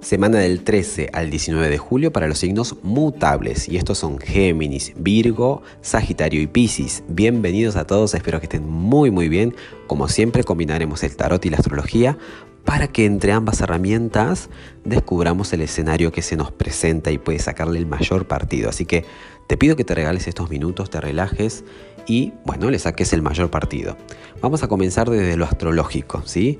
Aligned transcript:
Semana 0.00 0.38
del 0.38 0.64
13 0.64 1.10
al 1.12 1.30
19 1.30 1.68
de 1.68 1.76
julio 1.76 2.10
para 2.10 2.26
los 2.26 2.38
signos 2.38 2.76
mutables. 2.82 3.68
Y 3.68 3.76
estos 3.76 3.98
son 3.98 4.18
Géminis, 4.18 4.94
Virgo, 4.96 5.62
Sagitario 5.82 6.40
y 6.40 6.46
Piscis. 6.46 7.04
Bienvenidos 7.06 7.76
a 7.76 7.86
todos, 7.86 8.14
espero 8.14 8.40
que 8.40 8.46
estén 8.46 8.66
muy 8.66 9.10
muy 9.10 9.28
bien. 9.28 9.54
Como 9.86 10.08
siempre 10.08 10.42
combinaremos 10.42 11.04
el 11.04 11.14
tarot 11.16 11.44
y 11.44 11.50
la 11.50 11.58
astrología 11.58 12.16
para 12.64 12.88
que 12.88 13.04
entre 13.04 13.32
ambas 13.32 13.60
herramientas 13.60 14.48
descubramos 14.84 15.52
el 15.52 15.60
escenario 15.60 16.12
que 16.12 16.22
se 16.22 16.36
nos 16.36 16.50
presenta 16.50 17.10
y 17.10 17.18
puede 17.18 17.38
sacarle 17.38 17.78
el 17.78 17.86
mayor 17.86 18.26
partido. 18.26 18.70
Así 18.70 18.86
que 18.86 19.04
te 19.48 19.58
pido 19.58 19.76
que 19.76 19.84
te 19.84 19.94
regales 19.94 20.26
estos 20.26 20.48
minutos, 20.48 20.88
te 20.88 21.00
relajes 21.00 21.62
y 22.06 22.32
bueno, 22.46 22.70
le 22.70 22.78
saques 22.78 23.12
el 23.12 23.20
mayor 23.20 23.50
partido. 23.50 23.98
Vamos 24.40 24.62
a 24.62 24.68
comenzar 24.68 25.10
desde 25.10 25.36
lo 25.36 25.44
astrológico, 25.44 26.22
¿sí? 26.24 26.58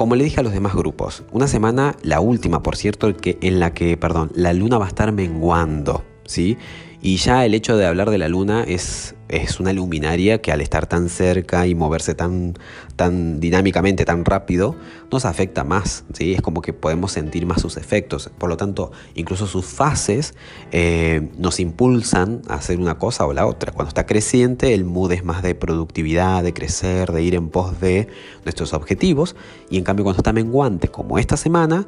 Como 0.00 0.14
le 0.14 0.24
dije 0.24 0.40
a 0.40 0.42
los 0.42 0.54
demás 0.54 0.74
grupos, 0.74 1.24
una 1.30 1.46
semana, 1.46 1.94
la 2.00 2.20
última 2.20 2.62
por 2.62 2.74
cierto, 2.74 3.14
que, 3.14 3.36
en 3.42 3.60
la 3.60 3.74
que, 3.74 3.98
perdón, 3.98 4.32
la 4.34 4.54
luna 4.54 4.78
va 4.78 4.86
a 4.86 4.88
estar 4.88 5.12
menguando, 5.12 6.04
¿sí? 6.24 6.56
Y 7.02 7.16
ya 7.16 7.46
el 7.46 7.54
hecho 7.54 7.78
de 7.78 7.86
hablar 7.86 8.10
de 8.10 8.18
la 8.18 8.28
luna 8.28 8.62
es, 8.62 9.14
es 9.28 9.58
una 9.58 9.72
luminaria 9.72 10.42
que 10.42 10.52
al 10.52 10.60
estar 10.60 10.86
tan 10.86 11.08
cerca 11.08 11.66
y 11.66 11.74
moverse 11.74 12.14
tan, 12.14 12.58
tan 12.96 13.40
dinámicamente, 13.40 14.04
tan 14.04 14.26
rápido, 14.26 14.76
nos 15.10 15.24
afecta 15.24 15.64
más. 15.64 16.04
¿sí? 16.12 16.34
Es 16.34 16.42
como 16.42 16.60
que 16.60 16.74
podemos 16.74 17.12
sentir 17.12 17.46
más 17.46 17.62
sus 17.62 17.78
efectos. 17.78 18.30
Por 18.36 18.50
lo 18.50 18.58
tanto, 18.58 18.92
incluso 19.14 19.46
sus 19.46 19.64
fases 19.64 20.34
eh, 20.72 21.30
nos 21.38 21.58
impulsan 21.58 22.42
a 22.48 22.56
hacer 22.56 22.78
una 22.78 22.98
cosa 22.98 23.26
o 23.26 23.32
la 23.32 23.46
otra. 23.46 23.72
Cuando 23.72 23.88
está 23.88 24.04
creciente, 24.04 24.74
el 24.74 24.84
mood 24.84 25.12
es 25.12 25.24
más 25.24 25.42
de 25.42 25.54
productividad, 25.54 26.42
de 26.42 26.52
crecer, 26.52 27.12
de 27.12 27.22
ir 27.22 27.34
en 27.34 27.48
pos 27.48 27.80
de 27.80 28.08
nuestros 28.44 28.74
objetivos. 28.74 29.36
Y 29.70 29.78
en 29.78 29.84
cambio, 29.84 30.04
cuando 30.04 30.18
está 30.18 30.34
menguante, 30.34 30.88
como 30.88 31.18
esta 31.18 31.38
semana, 31.38 31.86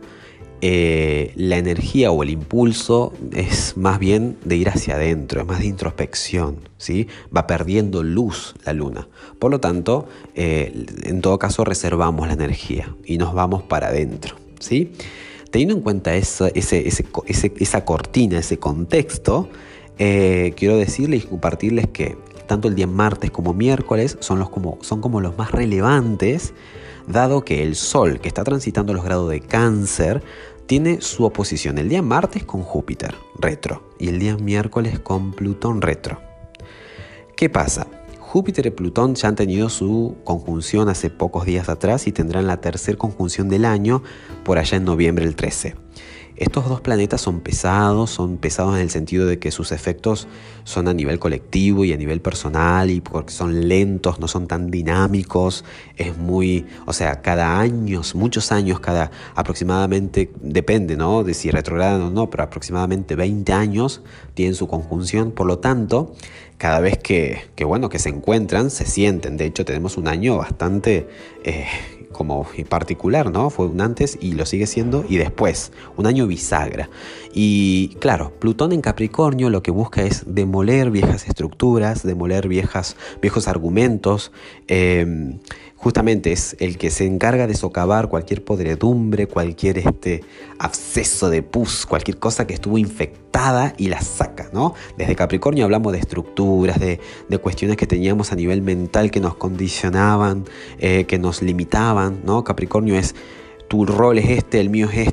eh, 0.65 1.33
la 1.34 1.59
energía 1.59 2.12
o 2.12 2.23
el 2.23 2.30
impulso 2.30 3.12
es 3.33 3.77
más 3.77 3.98
bien 3.98 4.39
de 4.45 4.55
ir 4.55 4.69
hacia 4.69 4.95
adentro, 4.95 5.41
es 5.41 5.47
más 5.48 5.59
de 5.59 5.67
introspección, 5.67 6.56
¿sí? 6.78 7.09
va 7.37 7.48
perdiendo 7.48 8.05
luz 8.05 8.55
la 8.64 8.72
luna. 8.72 9.09
Por 9.41 9.50
lo 9.50 9.59
tanto, 9.59 10.06
eh, 10.37 10.87
en 11.03 11.20
todo 11.20 11.41
caso 11.41 11.64
reservamos 11.64 12.28
la 12.28 12.34
energía 12.34 12.95
y 13.05 13.19
nos 13.19 13.34
vamos 13.34 13.64
para 13.64 13.89
adentro. 13.89 14.37
¿sí? 14.61 14.92
Teniendo 15.50 15.75
en 15.75 15.81
cuenta 15.81 16.14
esa, 16.14 16.48
esa 16.55 17.84
cortina, 17.84 18.39
ese 18.39 18.59
contexto, 18.59 19.48
eh, 19.98 20.55
quiero 20.56 20.77
decirles 20.77 21.25
y 21.25 21.27
compartirles 21.27 21.89
que 21.89 22.17
tanto 22.47 22.69
el 22.69 22.77
día 22.77 22.87
martes 22.87 23.33
como 23.33 23.53
miércoles 23.53 24.17
son, 24.20 24.39
los 24.39 24.48
como, 24.48 24.78
son 24.83 25.00
como 25.00 25.20
los 25.20 25.37
más 25.37 25.50
relevantes, 25.50 26.55
dado 27.06 27.45
que 27.45 27.62
el 27.62 27.75
Sol, 27.77 28.20
que 28.20 28.28
está 28.28 28.45
transitando 28.45 28.92
los 28.92 29.05
grados 29.05 29.31
de 29.31 29.41
cáncer, 29.41 30.22
tiene 30.67 31.00
su 31.00 31.25
oposición 31.25 31.78
el 31.78 31.89
día 31.89 32.03
martes 32.03 32.44
con 32.44 32.62
Júpiter 32.62 33.14
retro 33.39 33.83
y 33.98 34.09
el 34.09 34.19
día 34.19 34.36
miércoles 34.36 34.98
con 34.98 35.33
Plutón 35.33 35.83
retro. 35.83 36.20
¿Qué 37.36 37.50
pasa? 37.50 37.86
Júpiter 38.19 38.64
y 38.64 38.70
Plutón 38.70 39.14
ya 39.14 39.28
han 39.28 39.36
tenido 39.36 39.69
su 39.69 40.17
conjunción 40.25 40.89
hace 40.89 41.11
pocos 41.11 41.44
días 41.44 41.69
atrás 41.69 42.06
y 42.06 42.12
tendrán 42.12 42.47
la 42.47 42.62
tercera 42.62 42.97
conjunción 42.97 43.50
del 43.50 43.66
año 43.66 44.03
por 44.44 44.59
allá 44.59 44.78
en 44.78 44.84
noviembre 44.84 45.27
el 45.27 45.37
13. 45.37 45.75
Estos 46.36 46.69
dos 46.69 46.80
planetas 46.80 47.20
son 47.20 47.41
pesados, 47.41 48.11
son 48.11 48.38
pesados 48.38 48.75
en 48.77 48.80
el 48.83 48.91
sentido 48.91 49.27
de 49.27 49.38
que 49.38 49.50
sus 49.50 49.70
efectos 49.70 50.28
son 50.64 50.88
a 50.88 50.94
nivel 50.94 51.19
colectivo 51.19 51.84
y 51.84 51.92
a 51.92 51.97
nivel 51.97 52.20
personal 52.20 52.91
y 52.91 53.00
porque 53.00 53.33
son 53.33 53.69
lentos, 53.69 54.19
no 54.19 54.28
son 54.28 54.47
tan 54.47 54.70
dinámicos, 54.70 55.64
es 55.97 56.16
muy, 56.16 56.66
o 56.86 56.92
sea, 56.92 57.20
cada 57.20 57.60
año, 57.60 58.00
muchos 58.14 58.50
años, 58.50 58.80
cada 58.80 59.10
aproximadamente, 59.34 60.30
depende, 60.41 60.97
¿no? 60.97 61.22
De 61.22 61.34
si 61.34 61.50
retrogradan 61.50 62.00
o 62.00 62.10
no, 62.10 62.30
pero 62.30 62.44
aproximadamente 62.44 63.14
20 63.14 63.53
años 63.53 64.03
tienen 64.34 64.55
su 64.55 64.69
conjunción, 64.69 65.33
por 65.33 65.47
lo 65.47 65.58
tanto, 65.58 66.14
cada 66.56 66.80
vez 66.80 66.97
que, 66.97 67.50
bueno, 67.64 67.88
que 67.88 67.98
se 67.98 68.08
encuentran, 68.08 68.70
se 68.70 68.87
sienten, 68.87 69.37
de 69.37 69.47
hecho 69.47 69.65
tenemos 69.65 69.97
un 69.97 70.09
año 70.09 70.38
bastante... 70.38 71.09
Eh, 71.44 71.66
como 72.12 72.47
particular, 72.69 73.31
¿no? 73.31 73.50
Fue 73.50 73.67
un 73.67 73.81
antes 73.81 74.19
y 74.21 74.33
lo 74.33 74.47
sigue 74.47 74.67
siendo 74.67 75.05
y 75.09 75.17
después, 75.17 75.73
un 75.97 76.06
año 76.06 76.27
bisagra. 76.27 76.89
Y 77.33 77.97
claro, 78.00 78.33
Plutón 78.39 78.73
en 78.73 78.81
Capricornio 78.81 79.50
lo 79.50 79.62
que 79.62 79.71
busca 79.71 80.03
es 80.03 80.22
demoler 80.27 80.91
viejas 80.91 81.27
estructuras, 81.27 82.03
demoler 82.03 82.49
viejas, 82.49 82.97
viejos 83.21 83.49
argumentos, 83.49 84.33
eh, 84.69 85.39
justamente 85.83 86.31
es 86.31 86.55
el 86.61 86.78
que 86.78 86.91
se 86.91 87.06
encarga 87.06 87.49
de 87.49 87.55
socavar 87.55 88.09
cualquier 88.09 88.45
podredumbre, 88.45 89.27
cualquier 89.27 89.78
este 89.78 90.22
absceso 90.61 91.28
de 91.28 91.43
pus, 91.43 91.87
cualquier 91.87 92.19
cosa 92.19 92.47
que 92.47 92.55
estuvo 92.55 92.78
infectada 92.78 93.75
y 93.77 93.89
la 93.89 94.01
saca, 94.01 94.49
¿no? 94.53 94.75
Desde 94.97 95.17
Capricornio 95.17 95.65
hablamos 95.65 95.93
de 95.93 95.99
estructuras, 95.99 96.78
de, 96.78 97.01
cuestiones 97.43 97.77
que 97.77 97.89
teníamos 97.89 98.31
a 98.31 98.37
nivel 98.37 98.62
mental 98.62 99.11
que 99.11 99.19
nos 99.19 99.34
condicionaban, 99.34 100.45
eh, 100.78 101.05
que 101.06 101.19
nos 101.19 101.43
limitaban, 101.43 102.02
¿no? 102.11 102.45
Capricornio 102.45 102.97
es 102.97 103.15
tu 103.69 103.87
rol 103.87 104.19
es 104.19 104.29
este, 104.29 104.61
el 104.61 104.71
mío 104.71 104.89
es 104.93 105.12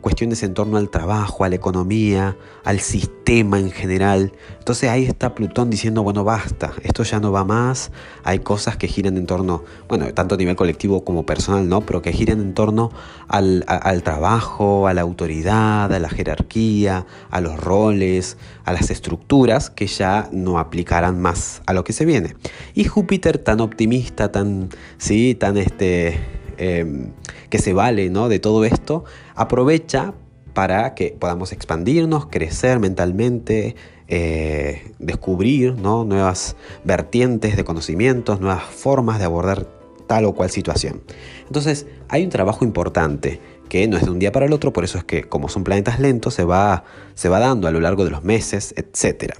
cuestiones 0.00 0.42
en 0.42 0.54
torno 0.54 0.76
al 0.76 0.90
trabajo, 0.90 1.44
a 1.44 1.48
la 1.48 1.56
economía, 1.56 2.36
al 2.64 2.80
sistema 2.80 3.58
en 3.58 3.70
general. 3.70 4.32
Entonces 4.58 4.90
ahí 4.90 5.04
está 5.04 5.34
Plutón 5.34 5.70
diciendo, 5.70 6.02
bueno, 6.02 6.24
basta, 6.24 6.72
esto 6.82 7.02
ya 7.02 7.20
no 7.20 7.32
va 7.32 7.44
más, 7.44 7.92
hay 8.24 8.40
cosas 8.40 8.76
que 8.76 8.88
giran 8.88 9.16
en 9.16 9.26
torno, 9.26 9.64
bueno, 9.88 10.12
tanto 10.14 10.34
a 10.34 10.38
nivel 10.38 10.56
colectivo 10.56 11.04
como 11.04 11.24
personal, 11.24 11.68
¿no? 11.68 11.80
Pero 11.80 12.02
que 12.02 12.12
giran 12.12 12.40
en 12.40 12.54
torno 12.54 12.90
al 13.28 14.02
trabajo, 14.02 14.86
a 14.86 14.94
la 14.94 15.02
autoridad, 15.02 15.92
a 15.92 15.98
la 15.98 16.08
jerarquía, 16.08 17.06
a 17.30 17.40
los 17.40 17.58
roles, 17.58 18.36
a 18.64 18.72
las 18.72 18.90
estructuras 18.90 19.70
que 19.70 19.86
ya 19.86 20.28
no 20.32 20.58
aplicarán 20.58 21.20
más 21.20 21.62
a 21.66 21.72
lo 21.72 21.84
que 21.84 21.92
se 21.92 22.04
viene. 22.04 22.36
Y 22.74 22.84
Júpiter 22.84 23.38
tan 23.38 23.60
optimista, 23.60 24.32
tan, 24.32 24.68
sí, 24.98 25.34
tan 25.34 25.56
este 25.56 26.18
Em, 26.58 27.12
que 27.50 27.58
se 27.58 27.72
vale 27.72 28.10
¿no? 28.10 28.28
de 28.28 28.38
todo 28.38 28.64
esto, 28.64 29.04
aprovecha 29.34 30.14
para 30.54 30.94
que 30.94 31.14
podamos 31.18 31.52
expandirnos, 31.52 32.26
crecer 32.26 32.80
mentalmente, 32.80 33.76
eh, 34.08 34.92
descubrir 34.98 35.74
nuevas 35.76 36.56
vertientes 36.84 37.56
de 37.56 37.64
conocimientos, 37.64 38.40
nuevas 38.40 38.64
formas 38.64 39.18
de 39.18 39.26
abordar 39.26 39.66
tal 40.06 40.24
o 40.24 40.34
cual 40.34 40.50
situación. 40.50 41.02
Entonces, 41.46 41.86
hay 42.08 42.24
un 42.24 42.30
trabajo 42.30 42.64
importante 42.64 43.40
que 43.68 43.86
no 43.88 43.96
es 43.96 44.04
de 44.04 44.10
un 44.10 44.18
día 44.18 44.32
para 44.32 44.46
el 44.46 44.52
otro, 44.52 44.72
por 44.72 44.84
eso 44.84 44.96
es 44.96 45.04
que 45.04 45.24
como 45.24 45.48
son 45.48 45.64
planetas 45.64 45.98
lentos, 45.98 46.34
se 46.34 46.44
va, 46.44 46.84
se 47.14 47.28
va 47.28 47.38
dando 47.38 47.68
a 47.68 47.70
lo 47.70 47.80
largo 47.80 48.04
de 48.04 48.10
los 48.10 48.24
meses, 48.24 48.74
etc. 48.76 49.34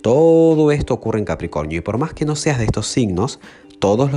Todo 0.00 0.72
esto 0.72 0.94
ocurre 0.94 1.18
en 1.18 1.24
Capricornio 1.24 1.78
y 1.78 1.80
por 1.82 1.98
más 1.98 2.12
que 2.12 2.24
no 2.24 2.36
seas 2.36 2.58
de 2.58 2.64
estos 2.64 2.86
signos, 2.86 3.38
todas 3.78 4.10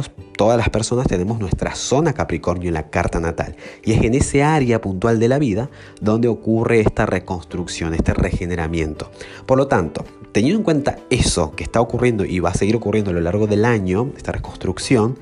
las 0.57 0.69
personas 0.69 1.07
tenemos 1.07 1.39
nuestra 1.39 1.75
zona 1.75 2.13
Capricornio 2.13 2.69
en 2.69 2.73
la 2.73 2.89
carta 2.89 3.19
natal. 3.19 3.55
Y 3.83 3.93
es 3.93 4.03
en 4.03 4.13
ese 4.13 4.43
área 4.43 4.81
puntual 4.81 5.19
de 5.19 5.27
la 5.27 5.39
vida 5.39 5.69
donde 6.01 6.27
ocurre 6.27 6.79
esta 6.79 7.05
reconstrucción, 7.05 7.93
este 7.93 8.13
regeneramiento. 8.13 9.11
Por 9.45 9.57
lo 9.57 9.67
tanto, 9.67 10.05
teniendo 10.31 10.59
en 10.59 10.63
cuenta 10.63 10.97
eso 11.09 11.51
que 11.55 11.63
está 11.63 11.81
ocurriendo 11.81 12.25
y 12.25 12.39
va 12.39 12.49
a 12.49 12.53
seguir 12.53 12.75
ocurriendo 12.75 13.11
a 13.11 13.13
lo 13.13 13.21
largo 13.21 13.47
del 13.47 13.65
año, 13.65 14.11
esta 14.15 14.31
reconstrucción, 14.31 15.17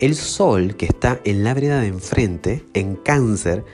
el 0.00 0.14
Sol 0.14 0.76
que 0.76 0.86
está 0.86 1.20
en 1.24 1.44
la 1.44 1.54
vereda 1.54 1.80
de 1.80 1.88
enfrente, 1.88 2.64
en 2.74 2.94
cáncer, 2.96 3.64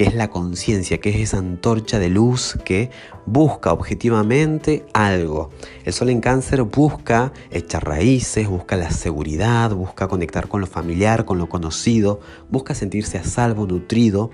que 0.00 0.06
es 0.06 0.14
la 0.14 0.30
conciencia, 0.30 0.96
que 0.96 1.10
es 1.10 1.16
esa 1.16 1.36
antorcha 1.36 1.98
de 1.98 2.08
luz 2.08 2.56
que 2.64 2.88
busca 3.26 3.70
objetivamente 3.70 4.86
algo. 4.94 5.50
El 5.84 5.92
sol 5.92 6.08
en 6.08 6.22
cáncer 6.22 6.62
busca 6.62 7.34
echar 7.50 7.86
raíces, 7.86 8.48
busca 8.48 8.78
la 8.78 8.92
seguridad, 8.92 9.74
busca 9.74 10.08
conectar 10.08 10.48
con 10.48 10.62
lo 10.62 10.66
familiar, 10.66 11.26
con 11.26 11.36
lo 11.36 11.50
conocido, 11.50 12.18
busca 12.48 12.74
sentirse 12.74 13.18
a 13.18 13.24
salvo, 13.24 13.66
nutrido, 13.66 14.30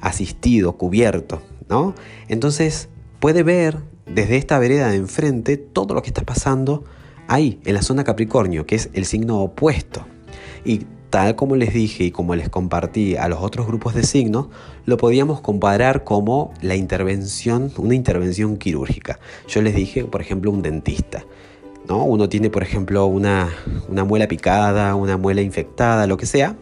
asistido, 0.00 0.78
cubierto, 0.78 1.42
¿no? 1.68 1.94
Entonces 2.28 2.88
puede 3.18 3.42
ver 3.42 3.76
desde 4.06 4.38
esta 4.38 4.58
vereda 4.58 4.88
de 4.88 4.96
enfrente 4.96 5.58
todo 5.58 5.92
lo 5.92 6.00
que 6.00 6.08
está 6.08 6.22
pasando 6.22 6.84
ahí, 7.28 7.60
en 7.66 7.74
la 7.74 7.82
zona 7.82 8.04
Capricornio, 8.04 8.64
que 8.64 8.76
es 8.76 8.88
el 8.94 9.04
signo 9.04 9.38
opuesto. 9.40 10.06
Y 10.64 10.86
tal 11.10 11.34
como 11.36 11.56
les 11.56 11.74
dije 11.74 12.04
y 12.04 12.10
como 12.10 12.34
les 12.34 12.48
compartí 12.48 13.16
a 13.16 13.28
los 13.28 13.40
otros 13.40 13.66
grupos 13.66 13.94
de 13.94 14.04
signos, 14.04 14.46
lo 14.86 14.96
podíamos 14.96 15.40
comparar 15.40 16.04
como 16.04 16.54
la 16.62 16.76
intervención, 16.76 17.72
una 17.76 17.94
intervención 17.94 18.56
quirúrgica. 18.56 19.18
Yo 19.48 19.60
les 19.60 19.74
dije, 19.74 20.04
por 20.04 20.20
ejemplo, 20.20 20.50
un 20.50 20.62
dentista. 20.62 21.24
¿no? 21.88 22.04
Uno 22.04 22.28
tiene, 22.28 22.48
por 22.48 22.62
ejemplo, 22.62 23.06
una, 23.06 23.50
una 23.88 24.04
muela 24.04 24.28
picada, 24.28 24.94
una 24.94 25.16
muela 25.16 25.42
infectada, 25.42 26.06
lo 26.06 26.16
que 26.16 26.26
sea, 26.26 26.56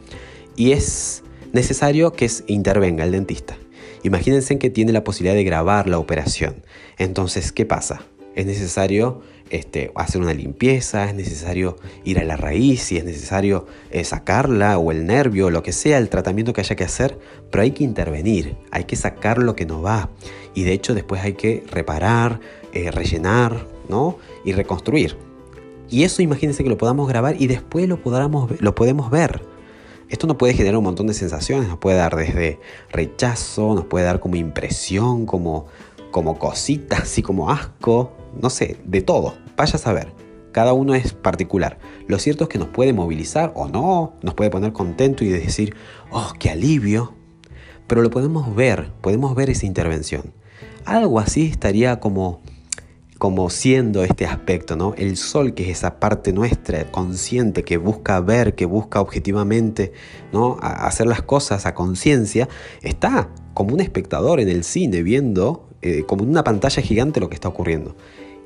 y 0.56 0.73
es 0.73 1.23
necesario 1.53 2.12
que 2.12 2.31
intervenga 2.47 3.05
el 3.05 3.12
dentista. 3.12 3.56
Imagínense 4.03 4.59
que 4.59 4.71
tiene 4.71 4.93
la 4.93 5.05
posibilidad 5.05 5.35
de 5.35 5.45
grabar 5.45 5.89
la 5.89 5.99
operación. 5.99 6.62
Entonces, 6.97 7.53
¿qué 7.53 7.67
pasa? 7.67 8.00
es 8.39 8.47
necesario 8.47 9.21
este, 9.50 9.93
hacer 9.95 10.21
una 10.21 10.35
limpieza, 10.35 11.09
es 11.09 11.15
necesario 11.15 11.77
ir 12.05 12.19
a 12.19 12.25
la 12.25 12.37
raíz, 12.37 12.83
si 12.83 12.97
es 12.97 13.05
necesario 13.05 13.67
eh, 13.91 14.05
sacarla 14.05 14.79
o 14.79 14.93
el 14.93 15.06
nervio, 15.06 15.50
lo 15.50 15.62
que 15.62 15.73
sea, 15.73 15.99
el 15.99 16.09
tratamiento 16.09 16.53
que 16.53 16.61
haya 16.61 16.77
que 16.77 16.85
hacer, 16.85 17.19
pero 17.50 17.62
hay 17.62 17.73
que 17.73 17.85
intervenir, 17.85 18.56
hay 18.71 18.85
que 18.85 18.97
sacar 18.97 19.39
lo 19.39 19.55
que 19.55 19.67
no 19.67 19.83
va 19.83 20.11
y 20.55 20.65
de 20.65 20.73
hecho 20.73 20.95
después 20.95 21.23
hay 21.23 21.35
que 21.35 21.65
reparar, 21.71 22.41
eh, 22.73 22.91
rellenar 22.91 23.67
¿no? 23.89 24.19
y 24.45 24.53
reconstruir. 24.53 25.17
Y 25.91 26.05
eso 26.05 26.21
imagínense 26.21 26.62
que 26.62 26.69
lo 26.69 26.77
podamos 26.77 27.09
grabar 27.09 27.41
y 27.41 27.47
después 27.47 27.89
lo, 27.89 28.03
podamos, 28.03 28.61
lo 28.61 28.75
podemos 28.75 29.11
ver. 29.11 29.43
Esto 30.09 30.27
nos 30.27 30.37
puede 30.37 30.55
generar 30.55 30.79
un 30.79 30.85
montón 30.85 31.06
de 31.06 31.15
sensaciones, 31.15 31.69
nos 31.69 31.79
puede 31.79 31.97
dar 31.97 32.17
desde 32.17 32.59
rechazo, 32.91 33.75
nos 33.75 33.85
puede 33.85 34.06
dar 34.06 34.21
como 34.21 34.37
impresión, 34.37 35.27
como, 35.27 35.67
como 36.11 36.39
cositas, 36.39 37.03
así 37.03 37.23
como 37.23 37.50
asco, 37.50 38.12
no 38.40 38.50
sé, 38.50 38.76
de 38.85 39.02
todo. 39.02 39.35
Vaya 39.56 39.75
a 39.75 39.79
saber. 39.79 40.12
Cada 40.52 40.73
uno 40.73 40.94
es 40.94 41.12
particular. 41.12 41.79
Lo 42.06 42.19
cierto 42.19 42.44
es 42.44 42.50
que 42.50 42.58
nos 42.58 42.69
puede 42.69 42.93
movilizar 42.93 43.52
o 43.55 43.69
no, 43.69 44.14
nos 44.23 44.35
puede 44.35 44.50
poner 44.50 44.73
contento 44.73 45.25
y 45.25 45.29
decir, 45.29 45.75
oh, 46.11 46.32
qué 46.38 46.50
alivio. 46.50 47.14
Pero 47.87 48.02
lo 48.02 48.11
podemos 48.11 48.55
ver, 48.55 48.93
podemos 49.00 49.35
ver 49.35 49.50
esa 49.50 49.67
intervención. 49.67 50.32
Algo 50.85 51.20
así 51.20 51.46
estaría 51.46 52.00
como 52.00 52.40
como 53.19 53.50
siendo 53.50 54.05
este 54.05 54.26
aspecto, 54.26 54.76
¿no? 54.76 54.94
El 54.96 55.17
sol, 55.17 55.52
que 55.52 55.64
es 55.64 55.79
esa 55.79 55.99
parte 55.99 56.32
nuestra, 56.32 56.90
consciente, 56.90 57.64
que 57.64 57.76
busca 57.76 58.20
ver, 58.20 58.55
que 58.55 58.64
busca 58.64 59.00
objetivamente, 59.00 59.93
¿no? 60.32 60.56
hacer 60.61 61.08
las 61.08 61.23
cosas 61.23 61.67
a 61.67 61.75
conciencia, 61.75 62.49
está 62.81 63.29
como 63.55 63.75
un 63.75 63.81
espectador 63.81 64.38
en 64.38 64.49
el 64.49 64.62
cine 64.62 65.02
viendo, 65.02 65.69
eh, 65.82 66.05
como 66.06 66.23
en 66.23 66.31
una 66.31 66.44
pantalla 66.44 66.81
gigante, 66.81 67.19
lo 67.19 67.29
que 67.29 67.35
está 67.35 67.49
ocurriendo. 67.49 67.96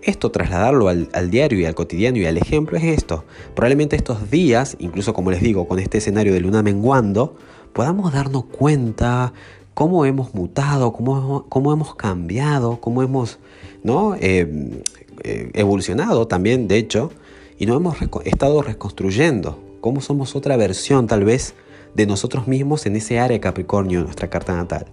Esto, 0.02 0.32
trasladarlo 0.32 0.88
al, 0.88 1.30
diario 1.30 1.60
y 1.60 1.64
al 1.64 1.76
cotidiano 1.76 2.18
y 2.18 2.26
al 2.26 2.36
ejemplo, 2.36 2.76
es 2.76 2.84
esto. 2.84 3.24
Probablemente 3.54 3.94
estos 3.94 4.30
días, 4.30 4.76
incluso 4.80 5.14
como 5.14 5.30
les 5.30 5.40
digo, 5.40 5.68
con 5.68 5.78
este 5.78 5.98
escenario 5.98 6.32
de 6.32 6.40
luna 6.40 6.62
menguando, 6.62 7.36
podamos 7.72 8.12
darnos 8.12 8.46
cuenta 8.46 9.32
cómo 9.74 10.04
hemos 10.04 10.34
mutado, 10.34 10.92
cómo, 10.92 11.46
cómo 11.48 11.72
hemos 11.72 11.94
cambiado, 11.94 12.80
cómo 12.80 13.02
hemos 13.02 13.38
¿no? 13.84 14.16
Eh, 14.16 14.82
eh, 15.22 15.50
evolucionado 15.54 16.26
también, 16.26 16.66
de 16.66 16.78
hecho, 16.78 17.12
y 17.58 17.66
nos 17.66 17.76
hemos 17.76 17.96
estado 18.24 18.62
reconstruyendo, 18.62 19.62
cómo 19.80 20.00
somos 20.00 20.34
otra 20.34 20.56
versión 20.56 21.06
tal 21.06 21.24
vez 21.24 21.54
de 21.94 22.06
nosotros 22.06 22.48
mismos 22.48 22.86
en 22.86 22.96
ese 22.96 23.20
área 23.20 23.40
Capricornio, 23.40 24.02
nuestra 24.02 24.28
carta 24.30 24.54
natal. 24.54 24.86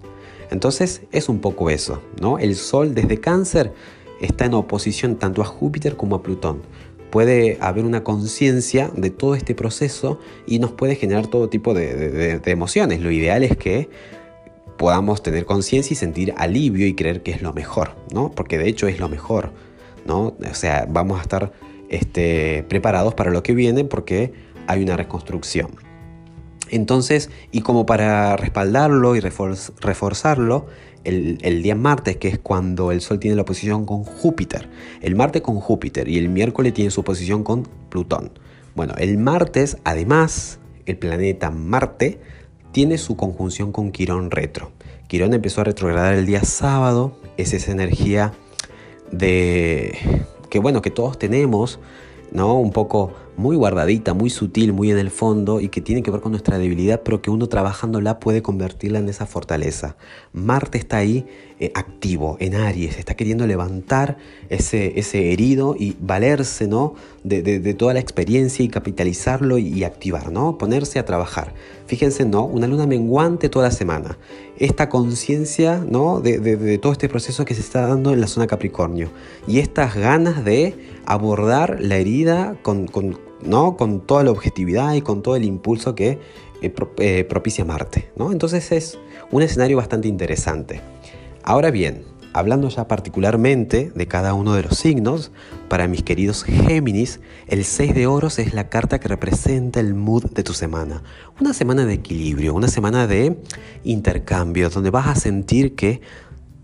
Entonces 0.52 1.02
es 1.12 1.30
un 1.30 1.40
poco 1.40 1.70
eso, 1.70 2.02
¿no? 2.20 2.40
El 2.40 2.56
Sol 2.56 2.96
desde 2.96 3.20
cáncer 3.20 3.74
está 4.22 4.46
en 4.46 4.54
oposición 4.54 5.16
tanto 5.16 5.42
a 5.42 5.46
Júpiter 5.46 5.96
como 5.96 6.16
a 6.16 6.24
Plutón. 6.24 6.62
Puede 7.10 7.58
haber 7.60 7.86
una 7.86 8.04
conciencia 8.04 8.92
de 8.96 9.10
todo 9.10 9.34
este 9.34 9.56
proceso 9.56 10.20
y 10.46 10.60
nos 10.60 10.72
puede 10.72 10.96
generar 10.96 11.28
todo 11.28 11.50
tipo 11.50 11.74
de 11.74 12.40
emociones. 12.46 13.02
Lo 13.02 13.10
ideal 13.10 13.44
es 13.44 13.58
que 13.58 13.90
podamos 14.80 15.22
tener 15.22 15.46
conciencia 15.46 15.94
y 15.94 15.98
sentir 15.98 16.34
alivio 16.38 16.88
y 16.88 16.96
creer 16.96 17.22
que 17.22 17.32
es 17.32 17.42
lo 17.42 17.52
mejor, 17.52 17.98
¿no? 18.14 18.32
Porque 18.32 18.58
de 18.58 18.70
hecho 18.70 18.88
es 18.88 18.98
lo 18.98 19.10
mejor, 19.10 19.52
¿no? 20.06 20.38
O 20.40 20.54
sea, 20.54 20.88
vamos 20.90 21.20
a 21.20 21.22
estar 21.22 21.52
este, 21.90 22.64
preparados 22.70 23.14
para 23.14 23.30
lo 23.30 23.44
que 23.44 23.54
viene 23.54 23.84
porque 23.84 24.32
hay 24.68 24.82
una 24.82 24.96
reconstrucción. 24.96 25.89
Entonces, 26.70 27.30
y 27.52 27.62
como 27.62 27.86
para 27.86 28.36
respaldarlo 28.38 29.16
y 29.16 29.20
reforzarlo, 29.20 30.68
el, 31.04 31.64
día 31.64 31.76
martes, 31.76 32.18
que 32.18 32.28
es 32.28 32.40
cuando 32.40 32.92
el 32.92 33.02
Sol 33.02 33.20
tiene 33.20 33.36
la 33.36 33.44
oposición 33.44 33.86
con 33.86 34.04
Júpiter, 34.04 34.70
el 35.02 35.16
martes 35.16 35.42
con 35.42 35.60
Júpiter 35.60 36.08
y 36.08 36.18
el 36.18 36.30
miércoles 36.30 36.74
tiene 36.74 36.92
su 36.92 37.02
oposición 37.02 37.44
con 37.44 37.64
Plutón. 37.90 38.32
Bueno, 38.76 38.94
el 38.98 39.18
martes, 39.18 39.78
además, 39.84 40.60
el 40.86 40.98
planeta 40.98 41.52
Marte 41.52 42.20
tiene 42.72 42.98
su 42.98 43.16
conjunción 43.16 43.72
con 43.72 43.92
Quirón 43.92 44.32
retro. 44.32 44.72
Quirón 45.08 45.34
empezó 45.34 45.62
a 45.62 45.64
retrogradar 45.64 46.14
el 46.14 46.26
día 46.26 46.44
sábado, 46.44 47.18
es 47.38 47.54
esa 47.54 47.72
energía 47.72 48.34
de 49.12 49.98
que 50.50 50.60
bueno, 50.60 50.82
que 50.82 50.92
todos 50.92 51.18
tenemos, 51.18 51.80
¿no? 52.32 52.60
Un 52.60 52.72
poco 52.72 53.14
muy 53.40 53.56
guardadita, 53.56 54.14
muy 54.14 54.30
sutil, 54.30 54.74
muy 54.74 54.92
en 54.92 54.98
el 54.98 55.10
fondo 55.10 55.62
y 55.62 55.70
que 55.70 55.80
tiene 55.80 56.04
que 56.04 56.12
ver 56.12 56.20
con 56.20 56.34
nuestra 56.34 56.58
debilidad, 56.58 57.02
pero 57.04 57.22
que 57.22 57.32
uno 57.32 57.48
trabajándola 57.48 58.20
puede 58.20 58.42
convertirla 58.42 59.00
en 59.00 59.08
esa 59.08 59.26
fortaleza. 59.26 59.96
Marte 60.34 60.78
está 60.78 60.98
ahí 60.98 61.26
eh, 61.62 61.72
activo, 61.74 62.36
en 62.42 62.56
Aries, 62.56 63.00
está 63.00 63.16
queriendo 63.16 63.48
levantar 63.48 64.18
ese, 64.50 65.00
ese 65.00 65.32
herido 65.32 65.76
y 65.80 65.96
valerse 66.02 66.68
¿no? 66.68 66.96
De, 67.24 67.74
toda 67.76 67.94
la 67.94 68.02
experiencia 68.02 68.66
y 68.66 68.68
capitalizarlo 68.68 69.58
y, 69.58 69.86
activar, 69.86 70.34
¿no? 70.34 70.58
ponerse 70.58 71.00
a 71.00 71.06
trabajar. 71.06 71.54
Fíjense, 71.88 72.26
¿no? 72.26 72.44
una 72.44 72.68
luna 72.68 72.88
menguante 72.88 73.48
toda 73.48 73.70
la 73.70 73.72
semana. 73.72 74.18
Esta 74.58 74.90
conciencia 74.90 75.82
¿no? 75.88 76.20
de, 76.20 76.78
todo 76.78 76.92
este 76.92 77.08
proceso 77.08 77.46
que 77.46 77.56
se 77.56 77.62
está 77.62 77.88
dando 77.88 78.12
en 78.12 78.20
la 78.20 78.28
zona 78.28 78.48
Capricornio 78.48 79.10
y 79.48 79.60
estas 79.60 79.96
ganas 79.96 80.44
de 80.44 80.76
abordar 81.06 81.78
la 81.80 81.96
herida 81.96 82.58
con 82.62 82.88
¿no? 83.44 83.78
Con 83.78 84.02
toda 84.02 84.24
la 84.24 84.32
objetividad 84.32 84.94
y 84.94 85.02
con 85.02 85.22
todo 85.22 85.36
el 85.36 85.44
impulso 85.44 85.96
que 85.96 86.20
eh, 86.62 86.74
eh, 86.98 87.24
propicia 87.24 87.66
Marte, 87.66 88.12
¿no? 88.16 88.32
Entonces 88.32 88.72
es 88.72 89.00
un 89.32 89.42
escenario 89.42 89.78
bastante 89.78 90.08
interesante. 90.08 90.82
Ahora 91.44 91.72
bien, 91.72 92.04
hablando 92.34 92.70
ya 92.70 92.88
particularmente 92.88 93.92
de 93.96 94.08
cada 94.08 94.34
uno 94.34 94.54
de 94.54 94.64
los 94.64 94.78
signos, 94.78 95.32
para 95.68 95.88
mis 95.88 96.04
queridos 96.04 96.44
Géminis, 96.44 97.20
el 97.48 97.64
6 97.64 97.96
de 97.96 98.08
oros 98.08 98.40
es 98.40 98.54
la 98.54 98.70
carta 98.70 99.00
que 99.00 99.08
representa 99.08 99.80
el 99.80 99.94
mood 99.94 100.26
de 100.32 100.44
tu 100.44 100.54
semana. 100.54 101.04
Una 101.40 101.54
semana 101.54 101.86
de 101.86 101.94
equilibrio, 101.94 102.54
una 102.54 102.68
semana 102.68 103.08
de 103.08 103.38
intercambio, 103.84 104.70
donde 104.70 104.90
vas 104.90 105.08
a 105.08 105.16
sentir 105.16 105.76
que 105.76 106.02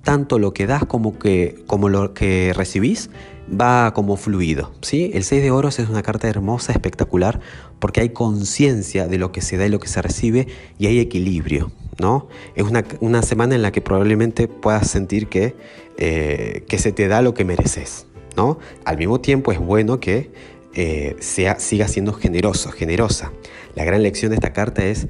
tanto 0.05 0.39
lo 0.39 0.53
que 0.53 0.67
das 0.67 0.85
como, 0.85 1.19
que, 1.19 1.63
como 1.67 1.89
lo 1.89 2.13
que 2.13 2.53
recibís 2.55 3.09
va 3.49 3.91
como 3.93 4.15
fluido. 4.15 4.71
¿sí? 4.81 5.11
El 5.13 5.23
6 5.23 5.41
de 5.41 5.51
oros 5.51 5.79
es 5.79 5.89
una 5.89 6.03
carta 6.03 6.29
hermosa, 6.29 6.71
espectacular, 6.71 7.41
porque 7.79 8.01
hay 8.01 8.09
conciencia 8.09 9.07
de 9.07 9.17
lo 9.17 9.33
que 9.33 9.41
se 9.41 9.57
da 9.57 9.65
y 9.65 9.69
lo 9.69 9.79
que 9.79 9.87
se 9.87 10.01
recibe 10.01 10.47
y 10.77 10.85
hay 10.85 10.99
equilibrio. 10.99 11.71
¿no? 11.99 12.27
Es 12.55 12.65
una, 13.01 13.21
semana 13.23 13.55
en 13.55 13.63
la 13.63 13.71
que 13.71 13.81
probablemente 13.81 14.47
puedas 14.47 14.89
sentir 14.89 15.27
que, 15.27 15.55
eh, 15.97 16.63
que 16.69 16.77
se 16.77 16.91
te 16.91 17.07
da 17.07 17.21
lo 17.21 17.33
que 17.33 17.43
mereces. 17.43 18.05
¿no? 18.37 18.59
Al 18.85 18.97
mismo 18.97 19.19
tiempo 19.19 19.51
es 19.51 19.59
bueno 19.59 19.99
que 19.99 20.31
eh, 20.75 21.15
sea, 21.19 21.59
siga 21.59 21.87
siendo 21.87 22.13
generoso, 22.13 22.69
generosa. 22.71 23.31
La 23.73 23.83
gran 23.85 24.03
lección 24.03 24.29
de 24.29 24.35
esta 24.35 24.53
carta 24.53 24.85
es, 24.85 25.07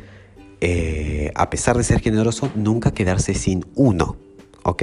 eh, 0.61 1.31
a 1.35 1.49
pesar 1.49 1.75
de 1.75 1.83
ser 1.83 1.99
generoso, 1.99 2.49
nunca 2.55 2.93
quedarse 2.93 3.33
sin 3.33 3.65
uno. 3.75 4.15
¿Ok? 4.65 4.81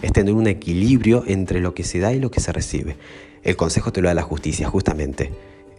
Es 0.00 0.12
tener 0.12 0.32
un 0.32 0.46
equilibrio 0.46 1.24
entre 1.26 1.60
lo 1.60 1.74
que 1.74 1.84
se 1.84 1.98
da 1.98 2.12
y 2.12 2.20
lo 2.20 2.30
que 2.30 2.40
se 2.40 2.52
recibe. 2.52 2.96
El 3.42 3.56
consejo 3.56 3.92
te 3.92 4.00
lo 4.00 4.08
da 4.08 4.14
la 4.14 4.22
justicia, 4.22 4.68
justamente. 4.68 5.32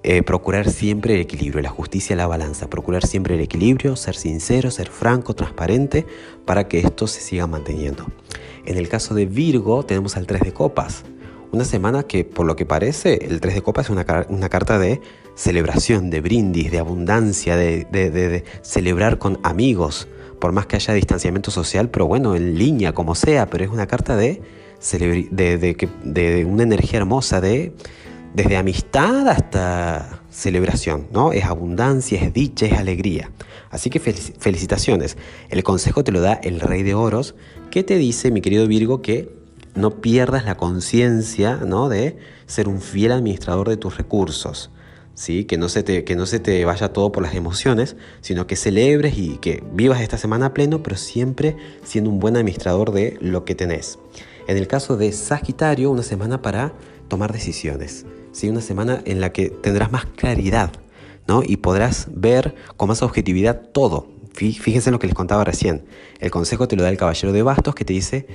Eh, 0.03 0.21
procurar 0.21 0.69
siempre 0.69 1.15
el 1.15 1.21
equilibrio, 1.21 1.63
la 1.63 1.69
justicia, 1.69 2.15
la 2.15 2.27
balanza, 2.27 2.69
procurar 2.69 3.07
siempre 3.07 3.35
el 3.35 3.41
equilibrio, 3.41 3.95
ser 3.95 4.15
sincero, 4.15 4.69
ser 4.69 4.89
franco, 4.89 5.33
transparente, 5.33 6.05
para 6.45 6.67
que 6.67 6.79
esto 6.79 7.07
se 7.07 7.21
siga 7.21 7.47
manteniendo. 7.47 8.05
En 8.65 8.77
el 8.77 8.87
caso 8.87 9.15
de 9.15 9.25
Virgo 9.25 9.83
tenemos 9.83 10.15
al 10.15 10.27
3 10.27 10.41
de 10.41 10.53
copas, 10.53 11.05
una 11.51 11.65
semana 11.65 12.03
que 12.03 12.25
por 12.25 12.45
lo 12.45 12.55
que 12.55 12.65
parece 12.65 13.25
el 13.25 13.39
3 13.39 13.55
de 13.55 13.61
copas 13.61 13.85
es 13.85 13.89
una, 13.89 14.49
carta 14.49 14.77
de 14.77 15.01
celebración, 15.35 16.09
de 16.09 16.21
brindis, 16.21 16.69
de 16.69 16.79
abundancia, 16.79 17.55
de 17.55 18.43
celebrar 18.61 19.17
con 19.17 19.39
amigos, 19.41 20.07
por 20.45 20.51
más 20.51 20.67
que 20.67 20.75
haya 20.75 20.93
distanciamiento 20.93 21.49
social, 21.49 21.89
pero 21.89 22.05
bueno, 22.05 22.35
en 22.35 22.55
línea, 22.55 22.93
como 22.93 23.15
sea, 23.15 23.49
pero 23.49 23.63
es 23.63 23.71
una 23.71 23.87
carta 23.87 24.15
de, 24.15 24.43
de, 25.31 26.45
una 26.47 26.61
energía 26.61 26.99
hermosa, 26.99 27.41
de, 27.41 27.73
desde 28.35 28.55
amistad 28.55 29.27
hasta 29.27 30.21
celebración, 30.29 31.07
¿no? 31.11 31.33
Es 31.33 31.45
abundancia, 31.45 32.21
es 32.21 32.31
dicha, 32.31 32.67
es 32.67 32.73
alegría. 32.73 33.31
Así 33.71 33.89
que 33.89 33.99
felicitaciones. 33.99 35.17
El 35.49 35.63
consejo 35.63 36.03
te 36.03 36.11
lo 36.11 36.21
da 36.21 36.33
el 36.33 36.59
Rey 36.59 36.83
de 36.83 36.93
Oros, 36.93 37.33
que 37.71 37.81
te 37.81 37.97
dice, 37.97 38.29
mi 38.29 38.41
querido 38.41 38.67
Virgo, 38.67 39.01
que 39.01 39.31
no 39.73 39.99
pierdas 39.99 40.45
la 40.45 40.57
conciencia. 40.57 41.55
De 41.55 42.19
ser 42.45 42.67
un 42.67 42.81
fiel 42.81 43.13
administrador 43.13 43.67
de 43.67 43.77
tus 43.77 43.97
recursos. 43.97 44.69
¿Sí? 45.15 45.45
Que 45.45 45.57
no, 45.57 45.69
se 45.69 45.81
te, 45.81 46.03
que 46.03 46.15
no 46.15 46.25
se 46.25 46.39
te 46.39 46.63
vaya 46.65 46.93
todo 46.93 47.11
por 47.11 47.23
las 47.23 47.33
emociones, 47.33 47.95
sino 48.21 48.45
que 48.45 48.55
celebres 48.55 49.17
y 49.17 49.37
que 49.37 49.63
vivas 49.73 50.01
esta 50.01 50.17
semana 50.17 50.53
pleno, 50.53 50.83
pero 50.83 50.97
siempre 50.97 51.55
siendo 51.83 52.11
un 52.11 52.19
buen 52.19 52.37
administrador 52.37 52.91
de 52.91 53.17
lo 53.21 53.45
que 53.45 53.55
tenés. 53.55 53.97
En 54.47 54.57
el 54.57 54.67
caso 54.67 54.95
de 54.97 55.11
Sagitario, 55.11 55.89
una 55.89 56.03
semana 56.03 56.41
para 56.41 56.73
tomar 57.07 57.33
decisiones, 57.33 58.05
¿sí? 58.31 58.49
una 58.49 58.61
semana 58.61 59.01
en 59.05 59.19
la 59.21 59.31
que 59.31 59.49
tendrás 59.49 59.91
más 59.91 60.05
claridad 60.05 60.71
¿no? 61.27 61.41
y 61.43 61.57
podrás 61.57 62.07
ver 62.11 62.53
con 62.77 62.89
más 62.89 63.01
objetividad 63.01 63.69
todo. 63.71 64.13
Fíjense 64.33 64.89
en 64.89 64.91
lo 64.91 64.99
que 64.99 65.07
les 65.07 65.15
contaba 65.15 65.45
recién. 65.45 65.85
El 66.19 66.29
consejo 66.29 66.67
te 66.67 66.75
lo 66.75 66.83
da 66.83 66.89
el 66.89 66.97
caballero 66.97 67.31
de 67.31 67.41
bastos 67.41 67.73
que 67.73 67.85
te 67.85 67.93
dice, 67.93 68.27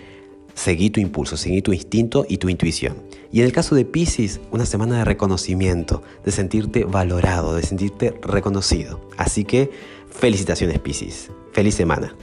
Seguí 0.54 0.90
tu 0.90 1.00
impulso, 1.00 1.36
seguí 1.36 1.62
tu 1.62 1.72
instinto 1.72 2.26
y 2.28 2.38
tu 2.38 2.48
intuición. 2.48 2.96
Y 3.32 3.40
en 3.40 3.46
el 3.46 3.52
caso 3.52 3.74
de 3.74 3.84
Pisces, 3.84 4.40
una 4.50 4.66
semana 4.66 4.98
de 4.98 5.04
reconocimiento, 5.04 6.02
de 6.24 6.32
sentirte 6.32 6.84
valorado, 6.84 7.54
de 7.54 7.62
sentirte 7.62 8.14
reconocido. 8.22 9.00
Así 9.16 9.44
que 9.44 9.70
felicitaciones 10.10 10.78
Pisces. 10.80 11.30
Feliz 11.52 11.74
semana. 11.74 12.14